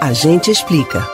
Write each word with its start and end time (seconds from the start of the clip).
A 0.00 0.14
gente 0.14 0.50
explica. 0.50 1.06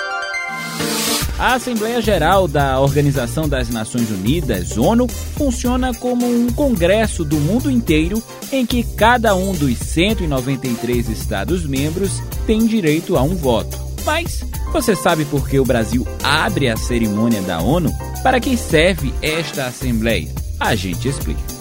A 1.37 1.55
Assembleia 1.55 2.01
Geral 2.01 2.47
da 2.47 2.79
Organização 2.81 3.49
das 3.49 3.69
Nações 3.69 4.09
Unidas, 4.11 4.79
ONU, 4.79 5.09
funciona 5.09 5.93
como 5.93 6.25
um 6.25 6.53
congresso 6.53 7.25
do 7.25 7.35
mundo 7.37 7.69
inteiro 7.69 8.23
em 8.53 8.65
que 8.65 8.85
cada 8.85 9.35
um 9.35 9.53
dos 9.53 9.77
193 9.77 11.09
Estados-membros 11.09 12.23
tem 12.47 12.65
direito 12.65 13.17
a 13.17 13.23
um 13.23 13.35
voto. 13.35 13.77
Mas 14.05 14.45
você 14.73 14.95
sabe 14.95 15.25
por 15.25 15.49
que 15.49 15.59
o 15.59 15.65
Brasil 15.65 16.07
abre 16.23 16.69
a 16.69 16.77
cerimônia 16.77 17.43
da 17.43 17.61
ONU? 17.61 17.93
Para 18.23 18.39
que 18.39 18.57
serve 18.57 19.13
esta 19.21 19.67
Assembleia? 19.67 20.33
A 20.61 20.77
gente 20.77 21.09
explica. 21.09 21.56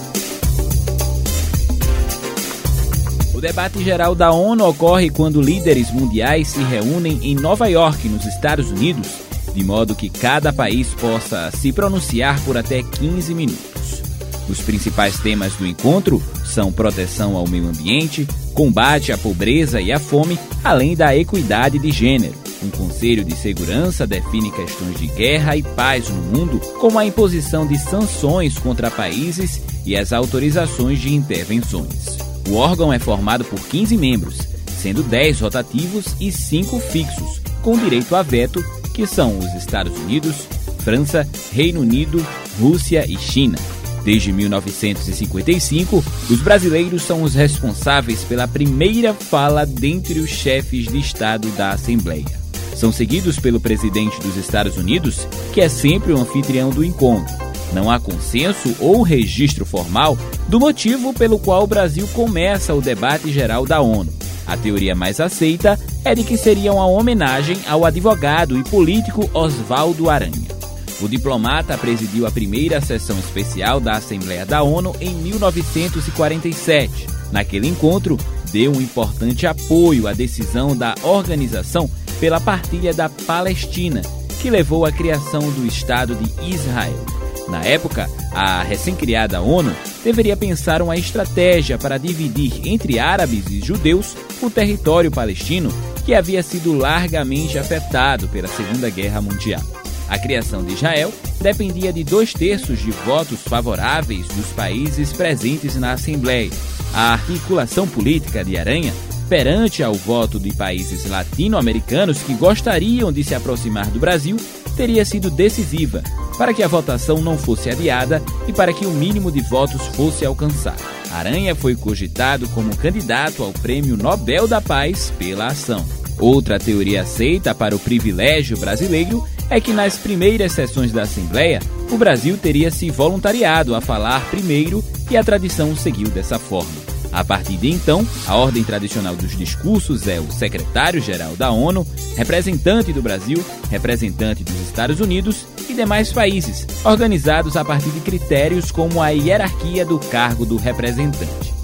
O 3.36 3.42
debate 3.42 3.84
geral 3.84 4.16
da 4.16 4.32
ONU 4.32 4.66
ocorre 4.66 5.10
quando 5.10 5.42
líderes 5.42 5.92
mundiais 5.92 6.48
se 6.48 6.64
reúnem 6.64 7.20
em 7.22 7.36
Nova 7.36 7.68
York, 7.68 8.08
nos 8.08 8.26
Estados 8.26 8.72
Unidos, 8.72 9.10
de 9.54 9.62
modo 9.62 9.94
que 9.94 10.10
cada 10.10 10.54
país 10.54 10.88
possa 10.94 11.52
se 11.52 11.74
pronunciar 11.74 12.40
por 12.46 12.58
até 12.58 12.82
15 12.82 13.34
minutos. 13.34 14.02
Os 14.48 14.62
principais 14.62 15.20
temas 15.20 15.52
do 15.56 15.68
encontro 15.68 16.24
são 16.46 16.72
proteção 16.72 17.36
ao 17.36 17.46
meio 17.46 17.68
ambiente, 17.68 18.26
combate 18.54 19.12
à 19.12 19.18
pobreza 19.18 19.82
e 19.82 19.92
à 19.92 20.00
fome, 20.00 20.40
além 20.64 20.96
da 20.96 21.14
equidade 21.14 21.78
de 21.78 21.92
gênero. 21.92 22.36
Um 22.64 22.70
Conselho 22.70 23.26
de 23.26 23.36
Segurança 23.36 24.08
define 24.08 24.50
questões 24.50 24.98
de 24.98 25.08
guerra 25.08 25.58
e 25.58 25.62
paz 25.62 26.08
no 26.08 26.22
mundo, 26.22 26.62
como 26.80 26.98
a 26.98 27.06
imposição 27.06 27.68
de 27.68 27.78
sanções 27.78 28.58
contra 28.58 28.90
países 28.90 29.62
e 29.86 29.94
as 29.98 30.14
autorizações 30.14 31.02
de 31.02 31.14
intervenções. 31.14 32.15
O 32.50 32.56
órgão 32.56 32.94
é 32.94 33.00
formado 33.00 33.44
por 33.44 33.60
15 33.60 33.98
membros, 33.98 34.38
sendo 34.82 35.02
10 35.02 35.42
rotativos 35.42 36.16
e 36.20 36.32
5 36.32 36.80
fixos, 36.80 37.42
com 37.62 37.78
direito 37.78 38.16
a 38.16 38.22
veto, 38.22 38.64
que 38.94 39.08
são 39.08 39.38
os 39.40 39.54
Estados 39.56 39.98
Unidos, 39.98 40.48
França, 40.80 41.28
Reino 41.52 41.82
Unido, 41.82 42.26
Rússia 42.60 43.06
e 43.10 43.18
China. 43.18 43.58
Desde 44.04 44.32
1955, 44.32 46.04
os 46.30 46.40
brasileiros 46.40 47.02
são 47.02 47.24
os 47.24 47.34
responsáveis 47.34 48.24
pela 48.24 48.48
primeira 48.48 49.16
fala 49.16 49.66
dentre 49.66 50.20
os 50.20 50.30
chefes 50.30 50.88
de 50.88 51.00
Estado 51.00 51.50
da 51.58 51.72
Assembleia. 51.72 52.46
São 52.76 52.92
seguidos 52.92 53.40
pelo 53.40 53.60
presidente 53.60 54.22
dos 54.22 54.38
Estados 54.38 54.78
Unidos, 54.78 55.28
que 55.52 55.60
é 55.60 55.68
sempre 55.68 56.14
o 56.14 56.18
anfitrião 56.20 56.70
do 56.70 56.84
encontro. 56.84 57.34
Não 57.74 57.90
há 57.90 58.00
consenso 58.00 58.76
ou 58.80 59.02
registro 59.02 59.66
formal 59.66 60.18
do 60.48 60.60
motivo 60.60 61.14
pelo 61.14 61.40
qual 61.40 61.64
o 61.64 61.68
Brasil 61.68 62.08
começa 62.14 62.74
o 62.74 62.82
debate 62.82 63.32
geral 63.32 63.66
da 63.66 63.82
ONU. 63.82 64.14
A 64.48 64.56
teoria 64.56 64.94
mais 64.94 65.20
aceita 65.20 65.80
é 66.04 66.14
de 66.14 66.24
que 66.24 66.38
seria 66.38 66.72
uma 66.72 66.86
homenagem 66.86 67.58
ao 67.68 67.84
advogado 67.84 68.58
e 68.58 68.64
político 68.64 69.30
Oswaldo 69.34 70.10
Aranha. 70.10 70.56
O 71.02 71.08
diplomata 71.08 71.78
presidiu 71.78 72.26
a 72.26 72.32
primeira 72.32 72.80
sessão 72.80 73.18
especial 73.20 73.80
da 73.80 73.94
Assembleia 73.94 74.46
da 74.46 74.64
ONU 74.64 74.96
em 75.02 75.14
1947. 75.16 77.08
Naquele 77.32 77.68
encontro, 77.68 78.18
deu 78.52 78.72
um 78.72 78.80
importante 78.80 79.46
apoio 79.46 80.08
à 80.08 80.14
decisão 80.14 80.76
da 80.76 80.96
organização 81.04 81.90
pela 82.20 82.40
partilha 82.40 82.94
da 82.94 83.10
Palestina, 83.10 84.02
que 84.42 84.50
levou 84.50 84.86
à 84.86 84.92
criação 84.92 85.42
do 85.52 85.66
Estado 85.66 86.16
de 86.16 86.54
Israel. 86.54 87.15
Na 87.48 87.64
época, 87.64 88.10
a 88.32 88.64
recém-criada 88.64 89.42
ONU 89.42 89.74
deveria 90.04 90.36
pensar 90.36 90.82
uma 90.82 90.98
estratégia 90.98 91.78
para 91.78 91.98
dividir 91.98 92.68
entre 92.68 93.00
árabes 93.00 93.46
e 93.50 93.60
judeus 93.60 94.16
o 94.42 94.50
território 94.50 95.12
palestino 95.12 95.72
que 96.06 96.14
havia 96.14 96.42
sido 96.44 96.74
largamente 96.78 97.58
afetado 97.58 98.28
pela 98.28 98.48
Segunda 98.48 98.90
Guerra 98.90 99.22
Mundial. 99.22 99.62
A 100.08 100.20
criação 100.20 100.64
de 100.64 100.74
Israel 100.74 101.12
dependia 101.42 101.92
de 101.92 102.04
dois 102.04 102.34
terços 102.34 102.80
de 102.80 102.92
votos 102.92 103.42
favoráveis 103.42 104.28
dos 104.28 104.48
países 104.48 105.12
presentes 105.12 105.76
na 105.76 105.94
Assembleia. 105.94 106.52
A 106.94 107.14
articulação 107.14 107.88
política 107.88 108.44
de 108.44 108.58
Aranha 108.58 108.94
perante 109.28 109.82
ao 109.84 109.94
voto 109.94 110.40
de 110.40 110.54
países 110.54 111.10
latino-americanos 111.10 112.20
que 112.20 112.36
gostariam 112.36 113.12
de 113.12 113.24
se 113.24 113.34
aproximar 113.34 113.88
do 113.88 114.00
Brasil 114.00 114.38
teria 114.76 115.06
sido 115.06 115.30
decisiva 115.30 116.04
para 116.38 116.54
que 116.54 116.62
a 116.62 116.68
votação 116.68 117.22
não 117.22 117.38
fosse 117.38 117.70
adiada 117.70 118.22
e 118.48 118.54
para 118.54 118.74
que 118.74 118.86
o 118.86 118.92
mínimo 118.92 119.32
de 119.32 119.42
votos 119.42 119.88
fosse 119.96 120.26
alcançado. 120.26 120.84
Aranha 121.12 121.56
foi 121.56 121.76
cogitado 121.76 122.48
como 122.50 122.76
candidato 122.76 123.42
ao 123.42 123.54
Prêmio 123.54 123.96
Nobel 123.96 124.48
da 124.48 124.62
Paz 124.62 125.14
pela 125.18 125.48
ação. 125.48 125.86
Outra 126.20 126.60
teoria 126.60 127.02
aceita 127.02 127.56
para 127.56 127.76
o 127.76 127.80
privilégio 127.80 128.58
brasileiro 128.58 129.26
é 129.50 129.60
que 129.62 129.74
nas 129.74 129.98
primeiras 129.98 130.52
sessões 130.52 130.92
da 130.92 131.04
Assembleia, 131.04 131.60
o 131.92 131.98
Brasil 131.98 132.38
teria 132.38 132.72
se 132.72 132.90
voluntariado 132.90 133.76
a 133.76 133.82
falar 133.82 134.30
primeiro 134.30 134.84
e 135.10 135.16
a 135.16 135.24
tradição 135.24 135.76
seguiu 135.76 136.10
dessa 136.10 136.40
forma. 136.40 136.95
A 137.12 137.24
partir 137.24 137.58
de 137.58 137.70
então, 137.70 138.06
a 138.28 138.36
ordem 138.36 138.64
tradicional 138.64 139.16
dos 139.16 139.38
discursos 139.38 140.08
é 140.08 140.20
o 140.20 140.32
secretário-geral 140.32 141.36
da 141.36 141.52
ONU, 141.52 141.86
representante 142.16 142.92
do 142.92 143.02
Brasil, 143.02 143.44
representante 143.70 144.44
dos 144.44 144.60
Estados 144.62 145.00
Unidos 145.00 145.46
e 145.70 145.74
demais 145.74 146.12
países, 146.12 146.68
organizados 146.84 147.56
a 147.56 147.64
partir 147.64 147.90
de 147.90 148.02
critérios 148.02 148.72
como 148.72 149.02
a 149.02 149.10
hierarquia 149.10 149.86
do 149.86 149.98
cargo 150.00 150.46
do 150.46 150.58
representante. 150.58 151.56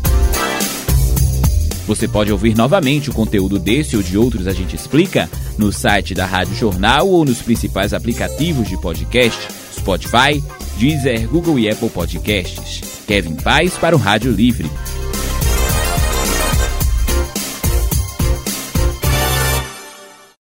Você 1.88 2.08
pode 2.08 2.32
ouvir 2.32 2.56
novamente 2.56 3.10
o 3.10 3.14
conteúdo 3.14 3.60
desse 3.60 3.98
ou 3.98 4.04
de 4.04 4.18
outros 4.18 4.48
A 4.48 4.54
Gente 4.54 4.76
Explica 4.76 5.30
no 5.58 5.74
site 5.74 6.14
da 6.14 6.26
Rádio 6.26 6.56
Jornal 6.56 7.10
ou 7.10 7.26
nos 7.26 7.42
principais 7.42 7.94
aplicativos 7.94 8.70
de 8.70 8.78
podcast, 8.78 9.48
Spotify, 9.76 10.42
Deezer, 10.78 11.28
Google 11.28 11.60
e 11.60 11.70
Apple 11.70 11.90
Podcasts. 11.90 12.82
Kevin 13.06 13.36
Paz 13.36 13.74
para 13.74 13.96
o 13.96 14.00
Rádio 14.00 14.32
Livre. 14.32 14.70